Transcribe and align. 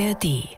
ARD. 0.00 0.48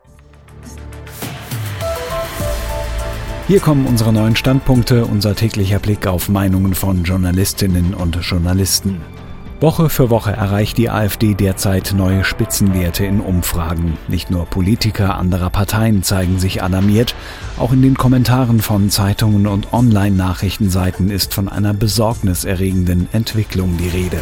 Hier 3.48 3.60
kommen 3.60 3.86
unsere 3.86 4.12
neuen 4.12 4.36
Standpunkte, 4.36 5.04
unser 5.04 5.34
täglicher 5.34 5.78
Blick 5.78 6.06
auf 6.06 6.28
Meinungen 6.28 6.74
von 6.74 7.02
Journalistinnen 7.04 7.94
und 7.94 8.16
Journalisten. 8.22 9.00
Woche 9.60 9.90
für 9.90 10.10
Woche 10.10 10.32
erreicht 10.32 10.76
die 10.78 10.90
AfD 10.90 11.34
derzeit 11.34 11.92
neue 11.96 12.24
Spitzenwerte 12.24 13.04
in 13.04 13.20
Umfragen. 13.20 13.96
Nicht 14.08 14.30
nur 14.30 14.46
Politiker 14.46 15.16
anderer 15.16 15.50
Parteien 15.50 16.02
zeigen 16.02 16.38
sich 16.38 16.62
alarmiert, 16.62 17.14
auch 17.58 17.72
in 17.72 17.82
den 17.82 17.96
Kommentaren 17.96 18.60
von 18.60 18.90
Zeitungen 18.90 19.46
und 19.46 19.72
Online-Nachrichtenseiten 19.72 21.10
ist 21.10 21.34
von 21.34 21.48
einer 21.48 21.74
besorgniserregenden 21.74 23.08
Entwicklung 23.12 23.76
die 23.76 23.88
Rede. 23.88 24.20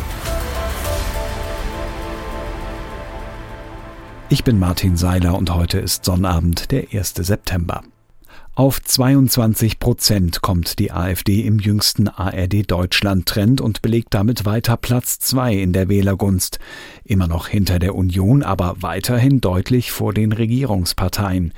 Ich 4.32 4.44
bin 4.44 4.61
Martin 4.61 4.96
Seiler 4.96 5.36
und 5.36 5.52
heute 5.52 5.80
ist 5.80 6.04
Sonnabend, 6.04 6.71
der 6.71 6.94
1. 6.94 7.14
September. 7.16 7.82
Auf 8.54 8.80
22 8.80 9.80
Prozent 9.80 10.40
kommt 10.40 10.79
die 10.79 10.93
AfD 10.93 11.40
im 11.40 11.58
jüngsten 11.58 12.07
ARD-Deutschland-Trend 12.07 13.61
und 13.61 13.82
belegt 13.82 14.14
damit 14.14 14.44
weiter 14.44 14.76
Platz 14.76 15.18
zwei 15.18 15.54
in 15.54 15.72
der 15.72 15.88
Wählergunst. 15.88 16.61
Immer 17.02 17.26
noch 17.26 17.48
hinter 17.48 17.80
der 17.80 17.96
Union, 17.96 18.44
aber 18.44 18.76
weiterhin 18.79 19.40
deutlich 19.40 19.90
vor 19.90 20.14
den 20.14 20.30
Regierungsparteien. 20.30 21.52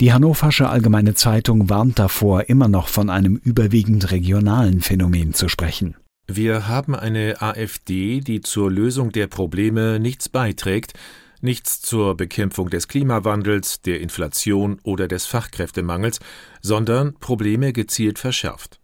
Die 0.00 0.12
Hannoversche 0.12 0.68
Allgemeine 0.68 1.14
Zeitung 1.14 1.70
warnt 1.70 2.00
davor, 2.00 2.48
immer 2.48 2.66
noch 2.66 2.88
von 2.88 3.10
einem 3.10 3.36
überwiegend 3.36 4.10
regionalen 4.10 4.80
Phänomen 4.80 5.34
zu 5.34 5.48
sprechen. 5.48 5.94
Wir 6.26 6.66
haben 6.66 6.96
eine 6.96 7.40
AfD, 7.40 8.20
die 8.20 8.40
zur 8.40 8.72
Lösung 8.72 9.12
der 9.12 9.28
Probleme 9.28 10.00
nichts 10.00 10.28
beiträgt, 10.28 10.94
nichts 11.42 11.80
zur 11.80 12.16
Bekämpfung 12.16 12.70
des 12.70 12.88
Klimawandels, 12.88 13.80
der 13.82 14.00
Inflation 14.00 14.80
oder 14.82 15.08
des 15.08 15.26
Fachkräftemangels, 15.26 16.20
sondern 16.60 17.14
Probleme 17.14 17.72
gezielt 17.72 18.18
verschärft. 18.18 18.80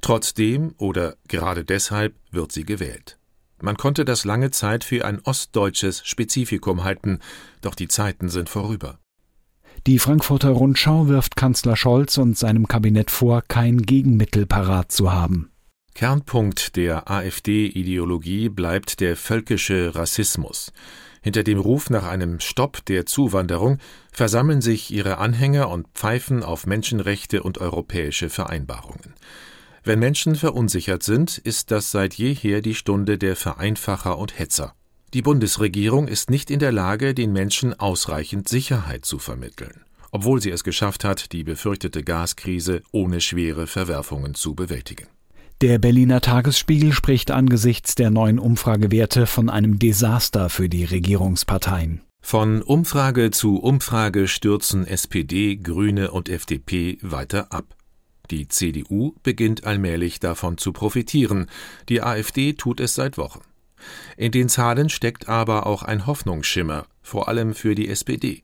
Trotzdem 0.00 0.74
oder 0.78 1.16
gerade 1.28 1.64
deshalb 1.64 2.14
wird 2.30 2.52
sie 2.52 2.64
gewählt. 2.64 3.18
Man 3.60 3.76
konnte 3.76 4.04
das 4.04 4.24
lange 4.24 4.50
Zeit 4.50 4.84
für 4.84 5.04
ein 5.04 5.20
ostdeutsches 5.20 6.06
Spezifikum 6.06 6.84
halten, 6.84 7.20
doch 7.62 7.74
die 7.74 7.88
Zeiten 7.88 8.28
sind 8.28 8.48
vorüber. 8.48 8.98
Die 9.86 9.98
Frankfurter 9.98 10.50
Rundschau 10.50 11.08
wirft 11.08 11.36
Kanzler 11.36 11.76
Scholz 11.76 12.16
und 12.18 12.38
seinem 12.38 12.68
Kabinett 12.68 13.10
vor, 13.10 13.42
kein 13.42 13.82
Gegenmittel 13.82 14.46
parat 14.46 14.92
zu 14.92 15.12
haben. 15.12 15.50
Kernpunkt 15.94 16.76
der 16.76 17.10
AfD-Ideologie 17.10 18.48
bleibt 18.48 19.00
der 19.00 19.16
völkische 19.16 19.94
Rassismus. 19.94 20.72
Hinter 21.24 21.42
dem 21.42 21.58
Ruf 21.58 21.88
nach 21.88 22.04
einem 22.04 22.38
Stopp 22.38 22.84
der 22.84 23.06
Zuwanderung 23.06 23.78
versammeln 24.12 24.60
sich 24.60 24.90
ihre 24.90 25.16
Anhänger 25.16 25.70
und 25.70 25.88
pfeifen 25.94 26.42
auf 26.42 26.66
Menschenrechte 26.66 27.42
und 27.42 27.56
europäische 27.56 28.28
Vereinbarungen. 28.28 29.14
Wenn 29.84 30.00
Menschen 30.00 30.34
verunsichert 30.34 31.02
sind, 31.02 31.38
ist 31.38 31.70
das 31.70 31.90
seit 31.90 32.12
jeher 32.12 32.60
die 32.60 32.74
Stunde 32.74 33.16
der 33.16 33.36
Vereinfacher 33.36 34.18
und 34.18 34.38
Hetzer. 34.38 34.74
Die 35.14 35.22
Bundesregierung 35.22 36.08
ist 36.08 36.28
nicht 36.28 36.50
in 36.50 36.58
der 36.58 36.72
Lage, 36.72 37.14
den 37.14 37.32
Menschen 37.32 37.72
ausreichend 37.72 38.46
Sicherheit 38.46 39.06
zu 39.06 39.18
vermitteln, 39.18 39.80
obwohl 40.10 40.42
sie 40.42 40.50
es 40.50 40.62
geschafft 40.62 41.04
hat, 41.04 41.32
die 41.32 41.42
befürchtete 41.42 42.02
Gaskrise 42.02 42.82
ohne 42.92 43.22
schwere 43.22 43.66
Verwerfungen 43.66 44.34
zu 44.34 44.54
bewältigen. 44.54 45.06
Der 45.60 45.78
Berliner 45.78 46.20
Tagesspiegel 46.20 46.92
spricht 46.92 47.30
angesichts 47.30 47.94
der 47.94 48.10
neuen 48.10 48.38
Umfragewerte 48.38 49.26
von 49.26 49.48
einem 49.48 49.78
Desaster 49.78 50.50
für 50.50 50.68
die 50.68 50.84
Regierungsparteien. 50.84 52.02
Von 52.20 52.62
Umfrage 52.62 53.30
zu 53.30 53.58
Umfrage 53.58 54.28
stürzen 54.28 54.86
SPD, 54.86 55.56
Grüne 55.56 56.10
und 56.10 56.28
FDP 56.28 56.98
weiter 57.02 57.52
ab. 57.52 57.76
Die 58.30 58.48
CDU 58.48 59.14
beginnt 59.22 59.64
allmählich 59.64 60.20
davon 60.20 60.58
zu 60.58 60.72
profitieren, 60.72 61.46
die 61.88 62.02
AfD 62.02 62.54
tut 62.54 62.80
es 62.80 62.94
seit 62.94 63.18
Wochen. 63.18 63.42
In 64.16 64.32
den 64.32 64.48
Zahlen 64.48 64.88
steckt 64.88 65.28
aber 65.28 65.66
auch 65.66 65.82
ein 65.82 66.06
Hoffnungsschimmer, 66.06 66.86
vor 67.02 67.28
allem 67.28 67.54
für 67.54 67.74
die 67.74 67.88
SPD. 67.88 68.42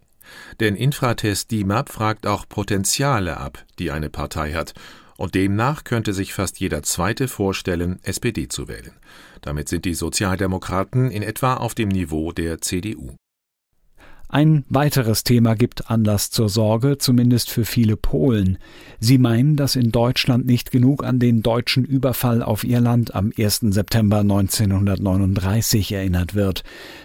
Denn 0.61 0.77
Infratest 0.77 1.51
DIMAP 1.51 1.89
fragt 1.89 2.27
auch 2.27 2.49
Potenziale 2.49 3.39
ab, 3.39 3.65
die 3.79 3.91
eine 3.91 4.11
Partei 4.11 4.53
hat, 4.53 4.75
und 5.21 5.35
demnach 5.35 5.85
könnte 5.85 6.15
sich 6.15 6.33
fast 6.33 6.61
jeder 6.61 6.83
Zweite 6.83 7.29
vorstellen, 7.29 7.99
SPD 8.05 8.49
zu 8.49 8.69
wählen. 8.69 8.93
Damit 9.43 9.69
sind 9.69 9.85
die 9.85 9.93
Sozialdemokraten 9.93 11.11
in 11.11 11.23
etwa 11.23 11.55
auf 11.55 11.75
dem 11.75 11.91
Niveau 11.91 12.33
der 12.33 12.63
CDU. 12.63 13.17
Ein 14.31 14.65
weiteres 14.71 15.23
Thema 15.23 15.57
gibt 15.57 15.91
Anlass 15.91 16.31
zur 16.31 16.49
Sorge, 16.49 16.97
zumindest 16.97 17.51
für 17.51 17.67
viele 17.67 17.99
Polen. 17.99 18.57
Sie 18.99 19.19
meinen, 19.19 19.57
dass 19.57 19.77
in 19.77 19.93
Deutschland 19.93 20.47
nicht 20.47 20.71
genug 20.71 21.05
an 21.05 21.19
den 21.19 21.43
deutschen 21.43 21.85
Überfall 21.85 22.43
auf 22.43 22.65
ihr 22.65 22.81
Land 22.81 23.15
am 23.15 23.31
1. 23.37 23.67
September 23.75 24.21
1939 24.21 25.93
erinnert 25.93 26.35
wird. 26.35 26.63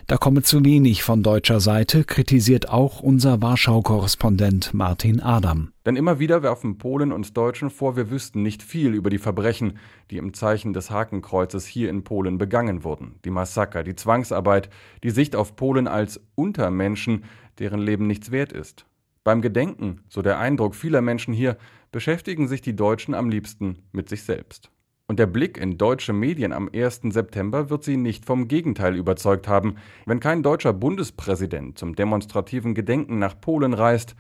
Da 0.08 0.16
komme 0.16 0.42
zu 0.42 0.64
wenig 0.64 1.04
von 1.04 1.22
deutscher 1.22 1.60
Seite, 1.60 2.06
kritisiert 2.06 2.70
auch 2.70 3.02
unser 3.02 3.42
Warschau-Korrespondent 3.42 4.74
Martin 4.74 5.20
Adam. 5.20 5.75
Denn 5.86 5.96
immer 5.96 6.20
wieder 6.20 6.42
werfen 6.42 6.80
Polen 6.80 7.12
und 7.12 7.38
Deutschen 7.38 7.70
vor, 7.70 7.96
wir 7.96 8.10
wüssten 8.10 8.42
nicht 8.42 8.64
viel 8.64 8.96
über 8.96 9.12
die 9.12 9.20
Verbrechen, 9.20 9.78
die 10.10 10.18
im 10.18 10.34
Zeichen 10.34 10.74
des 10.74 10.90
Hakenkreuzes 10.90 11.66
hier 11.66 11.90
in 11.90 12.04
Polen 12.04 12.40
begangen 12.40 12.84
wurden. 12.84 13.20
Die 13.24 13.30
Massaker, 13.30 13.84
die 13.84 13.96
Zwangsarbeit, 13.96 14.70
die 15.04 15.12
Sicht 15.12 15.36
auf 15.36 15.56
Polen 15.56 15.88
als 15.88 16.20
Untermenschen, 16.34 17.26
deren 17.60 17.80
Leben 17.80 18.08
nichts 18.08 18.32
wert 18.32 18.52
ist. 18.52 18.88
Beim 19.24 19.42
Gedenken, 19.42 20.02
so 20.10 20.22
der 20.22 20.40
Eindruck 20.40 20.76
vieler 20.76 21.02
Menschen 21.02 21.34
hier, 21.34 21.58
beschäftigen 21.92 22.48
sich 22.48 22.62
die 22.62 22.76
Deutschen 22.76 23.14
am 23.14 23.30
liebsten 23.30 23.84
mit 23.92 24.10
sich 24.10 24.24
selbst. 24.24 24.72
Und 25.08 25.20
der 25.20 25.28
Blick 25.28 25.60
in 25.60 25.78
deutsche 25.78 26.14
Medien 26.14 26.52
am 26.52 26.68
1. 26.74 27.02
September 27.10 27.70
wird 27.70 27.84
sie 27.84 27.98
nicht 27.98 28.26
vom 28.26 28.48
Gegenteil 28.48 28.96
überzeugt 28.96 29.48
haben. 29.48 29.76
Wenn 30.08 30.20
kein 30.20 30.42
deutscher 30.42 30.74
Bundespräsident 30.74 31.78
zum 31.78 31.96
demonstrativen 31.96 32.74
Gedenken 32.74 33.20
nach 33.20 33.40
Polen 33.40 33.76
reist, 33.76 34.16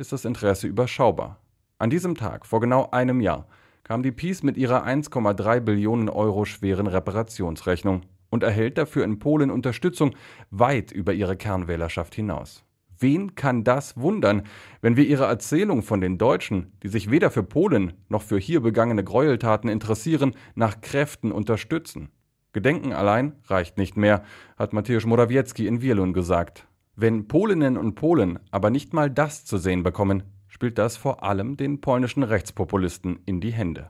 ist 0.00 0.12
das 0.12 0.24
Interesse 0.24 0.66
überschaubar. 0.66 1.38
An 1.78 1.90
diesem 1.90 2.14
Tag, 2.14 2.46
vor 2.46 2.60
genau 2.60 2.90
einem 2.90 3.20
Jahr, 3.20 3.46
kam 3.84 4.02
die 4.02 4.12
Peace 4.12 4.42
mit 4.42 4.56
ihrer 4.56 4.86
1,3 4.86 5.60
Billionen 5.60 6.08
Euro 6.08 6.44
schweren 6.44 6.86
Reparationsrechnung 6.86 8.02
und 8.30 8.42
erhält 8.42 8.78
dafür 8.78 9.04
in 9.04 9.18
Polen 9.18 9.50
Unterstützung 9.50 10.14
weit 10.50 10.92
über 10.92 11.12
ihre 11.12 11.36
Kernwählerschaft 11.36 12.14
hinaus. 12.14 12.64
Wen 12.98 13.34
kann 13.34 13.64
das 13.64 13.96
wundern, 13.96 14.42
wenn 14.82 14.96
wir 14.96 15.06
ihre 15.06 15.24
Erzählung 15.24 15.82
von 15.82 16.00
den 16.00 16.18
Deutschen, 16.18 16.72
die 16.82 16.88
sich 16.88 17.10
weder 17.10 17.30
für 17.30 17.42
Polen 17.42 17.94
noch 18.08 18.22
für 18.22 18.38
hier 18.38 18.60
begangene 18.60 19.02
Gräueltaten 19.02 19.70
interessieren, 19.70 20.34
nach 20.54 20.80
Kräften 20.80 21.32
unterstützen? 21.32 22.10
Gedenken 22.52 22.92
allein 22.92 23.36
reicht 23.46 23.78
nicht 23.78 23.96
mehr, 23.96 24.22
hat 24.58 24.72
Mateusz 24.72 25.06
Morawiecki 25.06 25.66
in 25.66 25.82
Wirlun 25.82 26.12
gesagt. 26.12 26.66
Wenn 27.02 27.28
Polinnen 27.28 27.78
und 27.78 27.94
Polen 27.94 28.40
aber 28.50 28.68
nicht 28.68 28.92
mal 28.92 29.10
das 29.10 29.46
zu 29.46 29.56
sehen 29.56 29.82
bekommen, 29.82 30.22
spielt 30.48 30.76
das 30.76 30.98
vor 30.98 31.22
allem 31.22 31.56
den 31.56 31.80
polnischen 31.80 32.22
Rechtspopulisten 32.22 33.20
in 33.24 33.40
die 33.40 33.52
Hände. 33.52 33.88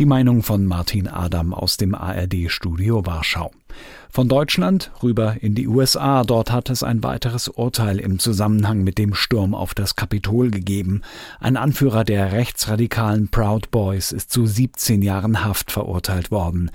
Die 0.00 0.06
Meinung 0.06 0.42
von 0.42 0.66
Martin 0.66 1.06
Adam 1.06 1.54
aus 1.54 1.76
dem 1.76 1.94
ARD-Studio 1.94 3.06
Warschau. 3.06 3.52
Von 4.10 4.28
Deutschland 4.28 4.90
rüber 5.04 5.36
in 5.40 5.54
die 5.54 5.68
USA. 5.68 6.24
Dort 6.24 6.50
hat 6.50 6.68
es 6.68 6.82
ein 6.82 7.04
weiteres 7.04 7.46
Urteil 7.46 8.00
im 8.00 8.18
Zusammenhang 8.18 8.82
mit 8.82 8.98
dem 8.98 9.14
Sturm 9.14 9.54
auf 9.54 9.72
das 9.72 9.94
Kapitol 9.94 10.50
gegeben. 10.50 11.02
Ein 11.38 11.56
Anführer 11.56 12.02
der 12.02 12.32
rechtsradikalen 12.32 13.28
Proud 13.28 13.70
Boys 13.70 14.10
ist 14.10 14.32
zu 14.32 14.46
17 14.46 15.00
Jahren 15.02 15.44
Haft 15.44 15.70
verurteilt 15.70 16.32
worden. 16.32 16.72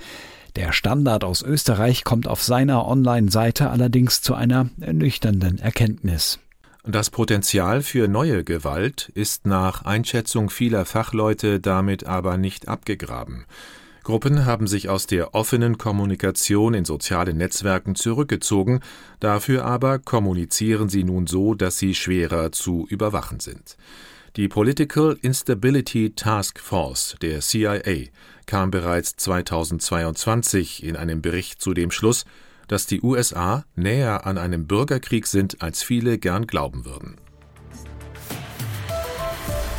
Der 0.56 0.72
Standard 0.72 1.24
aus 1.24 1.42
Österreich 1.42 2.04
kommt 2.04 2.28
auf 2.28 2.42
seiner 2.42 2.86
Online-Seite 2.86 3.70
allerdings 3.70 4.22
zu 4.22 4.34
einer 4.34 4.70
ernüchternden 4.80 5.58
Erkenntnis. 5.58 6.38
Das 6.84 7.10
Potenzial 7.10 7.82
für 7.82 8.06
neue 8.06 8.44
Gewalt 8.44 9.10
ist 9.14 9.46
nach 9.46 9.84
Einschätzung 9.84 10.50
vieler 10.50 10.84
Fachleute 10.84 11.58
damit 11.58 12.06
aber 12.06 12.36
nicht 12.36 12.68
abgegraben. 12.68 13.46
Gruppen 14.04 14.44
haben 14.44 14.66
sich 14.66 14.90
aus 14.90 15.06
der 15.06 15.34
offenen 15.34 15.78
Kommunikation 15.78 16.74
in 16.74 16.84
sozialen 16.84 17.38
Netzwerken 17.38 17.94
zurückgezogen, 17.94 18.80
dafür 19.18 19.64
aber 19.64 19.98
kommunizieren 19.98 20.90
sie 20.90 21.04
nun 21.04 21.26
so, 21.26 21.54
dass 21.54 21.78
sie 21.78 21.94
schwerer 21.94 22.52
zu 22.52 22.86
überwachen 22.90 23.40
sind. 23.40 23.78
Die 24.36 24.48
Political 24.48 25.16
Instability 25.22 26.10
Task 26.10 26.58
Force 26.58 27.14
der 27.22 27.38
CIA 27.38 28.08
kam 28.46 28.72
bereits 28.72 29.14
2022 29.14 30.82
in 30.82 30.96
einem 30.96 31.22
Bericht 31.22 31.62
zu 31.62 31.72
dem 31.72 31.92
Schluss, 31.92 32.24
dass 32.66 32.86
die 32.86 33.00
USA 33.00 33.64
näher 33.76 34.26
an 34.26 34.36
einem 34.36 34.66
Bürgerkrieg 34.66 35.28
sind, 35.28 35.62
als 35.62 35.84
viele 35.84 36.18
gern 36.18 36.48
glauben 36.48 36.84
würden. 36.84 37.14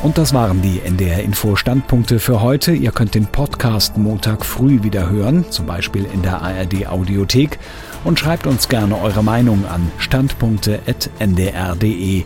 Und 0.06 0.18
das 0.20 0.36
waren 0.36 0.62
die 0.62 0.82
NDR 0.82 1.24
Info 1.24 1.56
Standpunkte 1.56 2.20
für 2.20 2.44
heute. 2.44 2.74
Ihr 2.74 2.92
könnt 2.92 3.16
den 3.16 3.26
Podcast 3.26 3.98
Montag 3.98 4.46
früh 4.46 4.84
wieder 4.84 5.10
hören, 5.10 5.50
zum 5.50 5.66
Beispiel 5.66 6.06
in 6.06 6.22
der 6.22 6.44
ARD 6.44 6.86
Audiothek. 6.86 7.58
Und 8.04 8.20
schreibt 8.20 8.46
uns 8.46 8.70
gerne 8.70 9.02
eure 9.02 9.24
Meinung 9.24 9.66
an 9.66 9.92
standpunkte.ndr.de. 9.98 12.24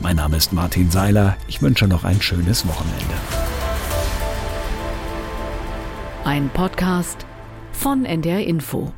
Mein 0.00 0.16
Name 0.16 0.38
ist 0.38 0.52
Martin 0.52 0.90
Seiler. 0.90 1.36
Ich 1.46 1.62
wünsche 1.62 1.86
noch 1.86 2.02
ein 2.02 2.20
schönes 2.20 2.66
Wochenende. 2.66 3.14
Ein 6.24 6.48
Podcast 6.48 7.26
von 7.70 8.06
NDR 8.06 8.44
Info. 8.44 8.92